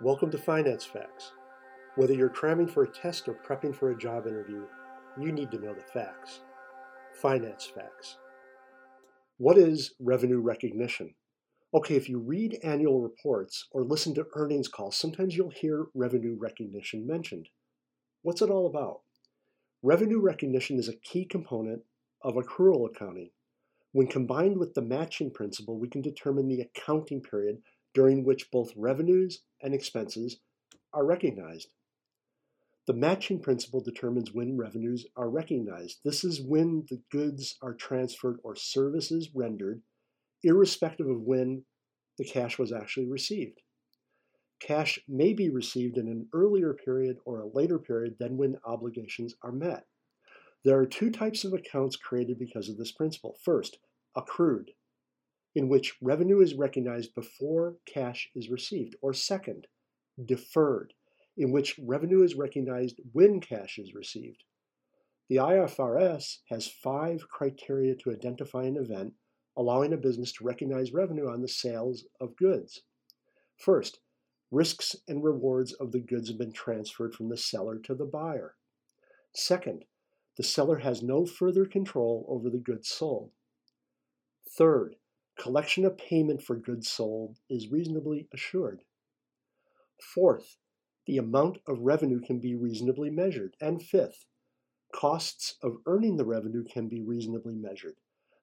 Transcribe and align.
Welcome 0.00 0.32
to 0.32 0.38
Finance 0.38 0.84
Facts. 0.84 1.30
Whether 1.94 2.14
you're 2.14 2.28
cramming 2.28 2.66
for 2.66 2.82
a 2.82 2.90
test 2.90 3.28
or 3.28 3.38
prepping 3.46 3.72
for 3.72 3.92
a 3.92 3.96
job 3.96 4.26
interview, 4.26 4.64
you 5.16 5.30
need 5.30 5.52
to 5.52 5.58
know 5.60 5.72
the 5.72 5.82
facts. 5.82 6.40
Finance 7.22 7.70
Facts. 7.72 8.18
What 9.38 9.56
is 9.56 9.94
revenue 10.00 10.40
recognition? 10.40 11.14
Okay, 11.72 11.94
if 11.94 12.08
you 12.08 12.18
read 12.18 12.58
annual 12.64 13.02
reports 13.02 13.68
or 13.70 13.84
listen 13.84 14.16
to 14.16 14.26
earnings 14.34 14.66
calls, 14.66 14.96
sometimes 14.96 15.36
you'll 15.36 15.50
hear 15.50 15.86
revenue 15.94 16.36
recognition 16.36 17.06
mentioned. 17.06 17.48
What's 18.22 18.42
it 18.42 18.50
all 18.50 18.66
about? 18.66 19.02
Revenue 19.80 20.20
recognition 20.20 20.76
is 20.76 20.88
a 20.88 20.96
key 20.96 21.24
component 21.24 21.82
of 22.20 22.34
accrual 22.34 22.90
accounting. 22.90 23.30
When 23.92 24.08
combined 24.08 24.58
with 24.58 24.74
the 24.74 24.82
matching 24.82 25.30
principle, 25.30 25.78
we 25.78 25.88
can 25.88 26.02
determine 26.02 26.48
the 26.48 26.62
accounting 26.62 27.22
period 27.22 27.62
during 27.94 28.24
which 28.24 28.50
both 28.50 28.72
revenues 28.76 29.42
and 29.64 29.74
expenses 29.74 30.36
are 30.92 31.04
recognized. 31.04 31.72
The 32.86 32.92
matching 32.92 33.40
principle 33.40 33.80
determines 33.80 34.32
when 34.32 34.58
revenues 34.58 35.06
are 35.16 35.30
recognized. 35.30 36.00
This 36.04 36.22
is 36.22 36.42
when 36.42 36.84
the 36.90 37.00
goods 37.10 37.56
are 37.62 37.72
transferred 37.72 38.38
or 38.44 38.54
services 38.54 39.30
rendered, 39.34 39.82
irrespective 40.42 41.08
of 41.08 41.22
when 41.22 41.64
the 42.18 42.24
cash 42.24 42.58
was 42.58 42.72
actually 42.72 43.08
received. 43.08 43.62
Cash 44.60 44.98
may 45.08 45.32
be 45.32 45.48
received 45.48 45.96
in 45.96 46.08
an 46.08 46.28
earlier 46.34 46.74
period 46.74 47.16
or 47.24 47.40
a 47.40 47.48
later 47.48 47.78
period 47.78 48.16
than 48.20 48.36
when 48.36 48.58
obligations 48.64 49.34
are 49.42 49.52
met. 49.52 49.86
There 50.62 50.78
are 50.78 50.86
two 50.86 51.10
types 51.10 51.44
of 51.44 51.54
accounts 51.54 51.96
created 51.96 52.38
because 52.38 52.68
of 52.68 52.76
this 52.76 52.92
principle. 52.92 53.36
First, 53.42 53.78
accrued 54.14 54.70
in 55.54 55.68
which 55.68 55.96
revenue 56.00 56.40
is 56.40 56.54
recognized 56.54 57.14
before 57.14 57.76
cash 57.86 58.30
is 58.34 58.50
received, 58.50 58.96
or 59.00 59.12
second, 59.12 59.66
deferred, 60.24 60.92
in 61.36 61.52
which 61.52 61.78
revenue 61.78 62.22
is 62.22 62.34
recognized 62.34 63.00
when 63.12 63.40
cash 63.40 63.78
is 63.78 63.94
received. 63.94 64.44
The 65.28 65.36
IFRS 65.36 66.38
has 66.50 66.66
five 66.66 67.28
criteria 67.28 67.94
to 67.96 68.10
identify 68.10 68.64
an 68.64 68.76
event 68.76 69.14
allowing 69.56 69.92
a 69.92 69.96
business 69.96 70.32
to 70.32 70.44
recognize 70.44 70.92
revenue 70.92 71.28
on 71.28 71.40
the 71.40 71.48
sales 71.48 72.04
of 72.20 72.36
goods. 72.36 72.82
First, 73.56 74.00
risks 74.50 74.96
and 75.06 75.22
rewards 75.22 75.72
of 75.74 75.92
the 75.92 76.00
goods 76.00 76.28
have 76.28 76.38
been 76.38 76.52
transferred 76.52 77.14
from 77.14 77.28
the 77.28 77.36
seller 77.36 77.78
to 77.78 77.94
the 77.94 78.04
buyer. 78.04 78.56
Second, 79.32 79.84
the 80.36 80.42
seller 80.42 80.78
has 80.78 81.02
no 81.02 81.24
further 81.24 81.64
control 81.64 82.26
over 82.28 82.50
the 82.50 82.58
goods 82.58 82.88
sold. 82.88 83.30
Third, 84.48 84.96
collection 85.38 85.84
of 85.84 85.98
payment 85.98 86.42
for 86.42 86.56
goods 86.56 86.90
sold 86.90 87.38
is 87.50 87.70
reasonably 87.70 88.28
assured. 88.32 88.82
Fourth, 90.00 90.56
the 91.06 91.18
amount 91.18 91.58
of 91.66 91.80
revenue 91.80 92.20
can 92.20 92.40
be 92.40 92.54
reasonably 92.54 93.10
measured. 93.10 93.56
And 93.60 93.82
fifth, 93.82 94.26
costs 94.94 95.56
of 95.62 95.78
earning 95.86 96.16
the 96.16 96.24
revenue 96.24 96.64
can 96.64 96.88
be 96.88 97.02
reasonably 97.02 97.54
measured. 97.54 97.96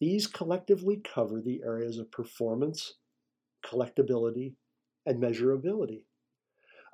These 0.00 0.26
collectively 0.26 1.00
cover 1.02 1.40
the 1.40 1.62
areas 1.64 1.98
of 1.98 2.10
performance, 2.10 2.94
collectability, 3.64 4.54
and 5.06 5.22
measurability. 5.22 6.04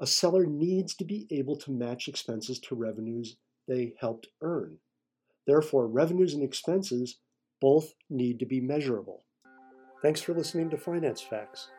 A 0.00 0.06
seller 0.06 0.46
needs 0.46 0.94
to 0.96 1.04
be 1.04 1.26
able 1.30 1.56
to 1.56 1.72
match 1.72 2.08
expenses 2.08 2.58
to 2.60 2.74
revenues 2.74 3.36
they 3.66 3.94
helped 3.98 4.28
earn. 4.42 4.78
Therefore, 5.46 5.88
revenues 5.88 6.34
and 6.34 6.42
expenses 6.42 7.18
both 7.60 7.94
need 8.08 8.38
to 8.38 8.46
be 8.46 8.60
measurable. 8.60 9.24
Thanks 10.00 10.20
for 10.20 10.32
listening 10.32 10.70
to 10.70 10.76
Finance 10.76 11.22
Facts. 11.22 11.70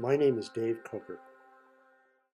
My 0.00 0.16
name 0.16 0.38
is 0.38 0.48
Dave 0.48 0.82
Coker. 0.82 1.20